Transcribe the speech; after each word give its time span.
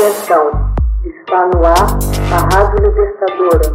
Atenção, 0.00 0.74
está 1.04 1.46
no 1.48 1.62
ar 1.62 1.98
a 2.32 2.56
Rádio 2.56 2.88
Libertadora. 2.88 3.70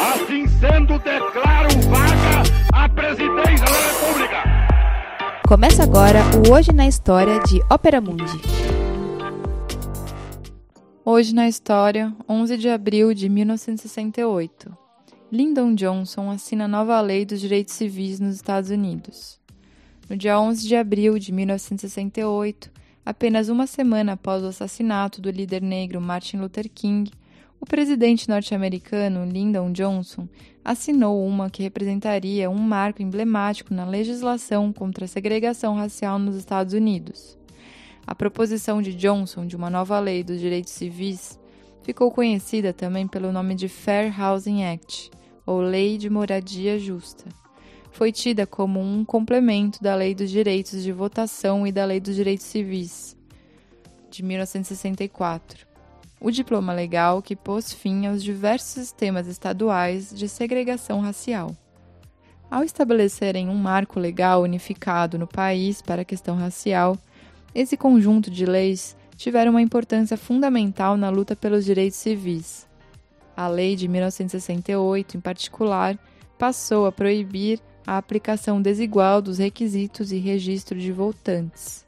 Assim 0.00 0.46
sendo, 0.46 0.98
declaro 1.00 1.68
vaga 1.90 2.42
a 2.72 2.88
presidência 2.88 3.66
da 3.66 3.78
República. 3.90 4.42
Começa 5.46 5.82
agora 5.82 6.20
o 6.48 6.54
Hoje 6.54 6.72
na 6.72 6.86
História 6.88 7.38
de 7.40 7.60
Ópera 7.70 8.00
Mundi. 8.00 8.40
Hoje 11.04 11.34
na 11.34 11.46
História, 11.46 12.10
11 12.26 12.56
de 12.56 12.70
abril 12.70 13.12
de 13.12 13.28
1968. 13.28 14.74
Lyndon 15.30 15.74
Johnson 15.74 16.30
assina 16.30 16.64
a 16.64 16.68
nova 16.68 16.98
lei 17.02 17.26
dos 17.26 17.38
direitos 17.38 17.74
civis 17.74 18.18
nos 18.18 18.36
Estados 18.36 18.70
Unidos. 18.70 19.41
No 20.08 20.16
dia 20.16 20.38
11 20.38 20.66
de 20.66 20.76
abril 20.76 21.18
de 21.18 21.32
1968, 21.32 22.70
apenas 23.04 23.48
uma 23.48 23.66
semana 23.66 24.12
após 24.12 24.42
o 24.42 24.46
assassinato 24.46 25.20
do 25.20 25.30
líder 25.30 25.62
negro 25.62 26.00
Martin 26.00 26.38
Luther 26.38 26.68
King, 26.68 27.10
o 27.60 27.64
presidente 27.64 28.28
norte-americano 28.28 29.24
Lyndon 29.24 29.70
Johnson 29.72 30.28
assinou 30.64 31.24
uma 31.24 31.48
que 31.48 31.62
representaria 31.62 32.50
um 32.50 32.58
marco 32.58 33.02
emblemático 33.02 33.72
na 33.72 33.84
legislação 33.84 34.72
contra 34.72 35.04
a 35.04 35.08
segregação 35.08 35.76
racial 35.76 36.18
nos 36.18 36.34
Estados 36.34 36.74
Unidos. 36.74 37.38
A 38.04 38.14
proposição 38.14 38.82
de 38.82 38.92
Johnson 38.92 39.46
de 39.46 39.54
uma 39.54 39.70
nova 39.70 39.98
lei 40.00 40.24
dos 40.24 40.40
direitos 40.40 40.72
civis 40.72 41.38
ficou 41.82 42.10
conhecida 42.10 42.72
também 42.72 43.06
pelo 43.06 43.30
nome 43.30 43.54
de 43.54 43.68
Fair 43.68 44.12
Housing 44.20 44.64
Act, 44.64 45.10
ou 45.46 45.60
Lei 45.60 45.96
de 45.96 46.10
Moradia 46.10 46.78
Justa. 46.78 47.41
Foi 47.92 48.10
tida 48.10 48.46
como 48.46 48.80
um 48.80 49.04
complemento 49.04 49.82
da 49.82 49.94
Lei 49.94 50.14
dos 50.14 50.30
Direitos 50.30 50.82
de 50.82 50.90
Votação 50.90 51.66
e 51.66 51.70
da 51.70 51.84
Lei 51.84 52.00
dos 52.00 52.14
Direitos 52.14 52.46
Civis, 52.46 53.14
de 54.10 54.22
1964. 54.22 55.66
O 56.18 56.30
diploma 56.30 56.72
legal 56.72 57.20
que 57.20 57.36
pôs 57.36 57.70
fim 57.70 58.06
aos 58.06 58.22
diversos 58.22 58.68
sistemas 58.68 59.26
estaduais 59.26 60.10
de 60.10 60.26
segregação 60.26 61.00
racial. 61.00 61.54
Ao 62.50 62.64
estabelecerem 62.64 63.50
um 63.50 63.56
marco 63.56 64.00
legal 64.00 64.42
unificado 64.42 65.18
no 65.18 65.26
país 65.26 65.82
para 65.82 66.00
a 66.00 66.04
questão 66.04 66.34
racial, 66.34 66.96
esse 67.54 67.76
conjunto 67.76 68.30
de 68.30 68.46
leis 68.46 68.96
tiveram 69.16 69.50
uma 69.50 69.62
importância 69.62 70.16
fundamental 70.16 70.96
na 70.96 71.10
luta 71.10 71.36
pelos 71.36 71.64
direitos 71.64 71.98
civis. 71.98 72.66
A 73.36 73.48
lei 73.48 73.76
de 73.76 73.86
1968, 73.86 75.18
em 75.18 75.20
particular, 75.20 75.98
passou 76.38 76.86
a 76.86 76.92
proibir 76.92 77.60
a 77.86 77.98
aplicação 77.98 78.60
desigual 78.60 79.20
dos 79.20 79.38
requisitos 79.38 80.12
e 80.12 80.18
registro 80.18 80.78
de 80.78 80.92
votantes, 80.92 81.86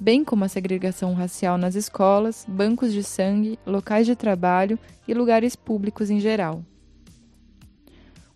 bem 0.00 0.24
como 0.24 0.44
a 0.44 0.48
segregação 0.48 1.14
racial 1.14 1.58
nas 1.58 1.74
escolas, 1.74 2.44
bancos 2.48 2.92
de 2.92 3.02
sangue, 3.02 3.58
locais 3.66 4.06
de 4.06 4.16
trabalho 4.16 4.78
e 5.06 5.14
lugares 5.14 5.54
públicos 5.54 6.10
em 6.10 6.20
geral. 6.20 6.64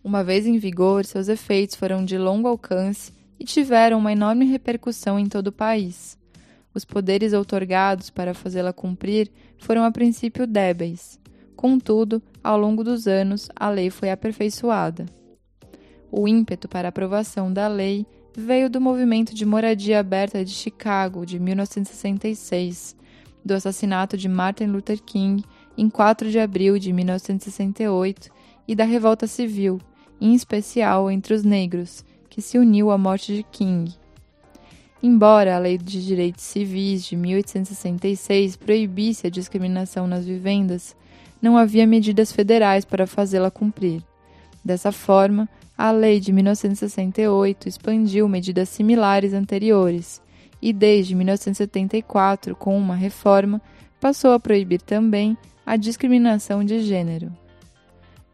Uma 0.03 0.23
vez 0.23 0.47
em 0.47 0.59
vigor, 0.59 1.05
seus 1.05 1.29
efeitos 1.29 1.77
foram 1.77 2.05
de 2.05 2.17
longo 2.17 2.49
alcance 2.49 3.13
e 3.39 3.45
tiveram 3.45 3.99
uma 3.99 4.13
enorme 4.13 4.45
repercussão 4.45 5.19
em 5.19 5.27
todo 5.27 5.49
o 5.49 5.53
país. 5.53 6.17
Os 6.75 6.85
poderes 6.85 7.33
outorgados 7.33 8.11
para 8.11 8.35
fazê-la 8.35 8.73
cumprir 8.73 9.31
foram 9.59 9.85
a 9.85 9.91
princípio 9.91 10.47
débeis, 10.47 11.19
Contudo, 11.59 12.23
ao 12.41 12.57
longo 12.57 12.85
dos 12.85 13.09
anos, 13.09 13.49
a 13.57 13.69
lei 13.69 13.91
foi 13.91 14.13
aperfeiçoada. 14.13 15.07
O 16.11 16.27
ímpeto 16.27 16.69
para 16.69 16.89
a 16.89 16.91
aprovação 16.91 17.53
da 17.53 17.69
lei 17.69 18.07
veio 18.37 18.71
do 18.71 18.81
movimento 18.81 19.35
de 19.35 19.45
moradia 19.45 20.01
aberta 20.01 20.45
de 20.45 20.53
Chicago 20.53 21.27
de 21.27 21.39
1966, 21.39 22.97
do 23.45 23.55
assassinato 23.55 24.17
de 24.17 24.29
Martin 24.29 24.67
Luther 24.67 25.03
King 25.03 25.45
em 25.77 25.89
4 25.89 26.31
de 26.31 26.39
abril 26.39 26.79
de 26.79 26.93
1968 26.93 28.31
e 28.67 28.75
da 28.75 28.85
revolta 28.85 29.27
civil, 29.27 29.81
em 30.21 30.35
especial 30.35 31.11
entre 31.11 31.35
os 31.35 31.45
negros, 31.45 32.05
que 32.29 32.43
se 32.43 32.59
uniu 32.59 32.91
à 32.91 32.99
morte 32.99 33.35
de 33.35 33.43
King. 33.43 33.95
Embora 35.03 35.55
a 35.55 35.59
Lei 35.59 35.79
de 35.79 36.05
Direitos 36.05 36.43
Civis 36.43 37.05
de 37.05 37.17
1866 37.17 38.57
proibisse 38.57 39.27
a 39.27 39.31
discriminação 39.31 40.07
nas 40.07 40.27
vivendas, 40.27 40.97
não 41.41 41.57
havia 41.57 41.87
medidas 41.87 42.33
federais 42.33 42.85
para 42.85 43.07
fazê-la 43.07 43.51
cumprir. 43.51 44.03
Dessa 44.65 44.91
forma, 44.91 45.49
a 45.79 45.93
Lei 45.93 46.19
de 46.19 46.33
1968 46.33 47.69
expandiu 47.69 48.29
medidas 48.29 48.69
similares 48.69 49.33
anteriores 49.33 50.21
e, 50.61 50.73
desde 50.73 51.15
1974, 51.15 52.57
com 52.57 52.77
uma 52.77 52.97
reforma, 52.97 53.63
passou 54.01 54.33
a 54.33 54.41
proibir 54.41 54.83
também 54.83 55.39
a 55.65 55.77
discriminação 55.77 56.65
de 56.65 56.81
gênero. 56.81 57.31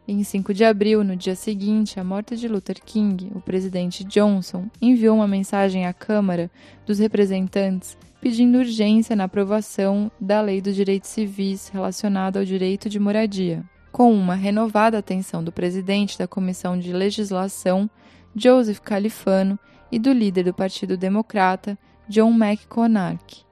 Em 0.07 0.23
5 0.23 0.55
de 0.55 0.65
abril, 0.65 1.03
no 1.03 1.15
dia 1.15 1.35
seguinte 1.35 1.99
à 1.99 2.03
morte 2.03 2.35
de 2.35 2.47
Luther 2.47 2.81
King, 2.83 3.31
o 3.35 3.41
presidente 3.41 4.03
Johnson 4.03 4.67
enviou 4.81 5.15
uma 5.15 5.27
mensagem 5.27 5.85
à 5.85 5.93
Câmara 5.93 6.49
dos 6.83 6.97
Representantes 6.97 7.95
pedindo 8.19 8.57
urgência 8.57 9.15
na 9.15 9.25
aprovação 9.25 10.11
da 10.19 10.41
Lei 10.41 10.61
dos 10.61 10.75
Direitos 10.75 11.11
Civis 11.11 11.69
relacionada 11.69 12.39
ao 12.39 12.45
direito 12.45 12.89
de 12.89 12.99
moradia. 12.99 13.63
Com 13.95 14.11
uma 14.11 14.35
renovada 14.35 14.97
atenção 14.97 15.41
do 15.41 15.53
presidente 15.53 16.19
da 16.19 16.27
Comissão 16.27 16.77
de 16.77 16.91
Legislação, 16.91 17.89
Joseph 18.35 18.79
Califano, 18.79 19.57
e 19.89 19.97
do 19.97 20.11
líder 20.11 20.43
do 20.43 20.53
Partido 20.53 20.97
Democrata, 20.97 21.77
John 22.09 22.31
McConnach. 22.31 23.45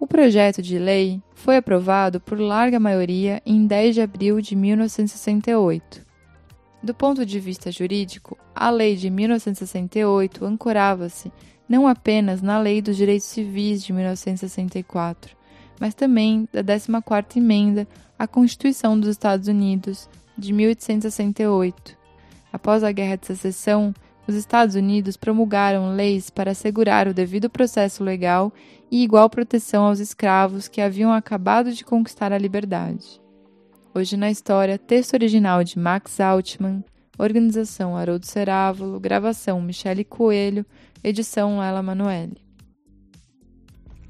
O 0.00 0.06
projeto 0.08 0.60
de 0.60 0.80
lei 0.80 1.22
foi 1.32 1.58
aprovado 1.58 2.18
por 2.18 2.40
larga 2.40 2.80
maioria 2.80 3.40
em 3.46 3.68
10 3.68 3.94
de 3.94 4.00
abril 4.00 4.40
de 4.40 4.56
1968. 4.56 6.04
Do 6.82 6.92
ponto 6.92 7.24
de 7.24 7.38
vista 7.38 7.70
jurídico, 7.70 8.36
a 8.52 8.68
lei 8.68 8.96
de 8.96 9.10
1968 9.10 10.44
ancorava-se 10.44 11.30
não 11.68 11.86
apenas 11.86 12.42
na 12.42 12.58
Lei 12.58 12.82
dos 12.82 12.96
Direitos 12.96 13.28
Civis 13.28 13.84
de 13.84 13.92
1964, 13.92 15.37
mas 15.80 15.94
também 15.94 16.48
da 16.52 16.62
14ª 16.62 17.36
Emenda 17.36 17.86
à 18.18 18.26
Constituição 18.26 18.98
dos 18.98 19.08
Estados 19.08 19.48
Unidos 19.48 20.08
de 20.36 20.52
1868. 20.52 21.96
Após 22.52 22.82
a 22.82 22.92
Guerra 22.92 23.16
de 23.16 23.26
Secessão, 23.26 23.94
os 24.26 24.34
Estados 24.34 24.74
Unidos 24.74 25.16
promulgaram 25.16 25.94
leis 25.94 26.30
para 26.30 26.50
assegurar 26.50 27.08
o 27.08 27.14
devido 27.14 27.48
processo 27.48 28.04
legal 28.04 28.52
e 28.90 29.02
igual 29.02 29.30
proteção 29.30 29.84
aos 29.84 30.00
escravos 30.00 30.68
que 30.68 30.80
haviam 30.80 31.12
acabado 31.12 31.72
de 31.72 31.84
conquistar 31.84 32.32
a 32.32 32.38
liberdade. 32.38 33.20
Hoje 33.94 34.16
na 34.16 34.30
história, 34.30 34.78
texto 34.78 35.14
original 35.14 35.64
de 35.64 35.78
Max 35.78 36.20
Altman, 36.20 36.84
organização 37.18 37.96
Haroldo 37.96 38.26
Cerávulo, 38.26 39.00
gravação 39.00 39.60
Michele 39.60 40.04
Coelho, 40.04 40.64
Edição 41.02 41.62
Ela 41.62 41.82
Manoeli. 41.82 42.47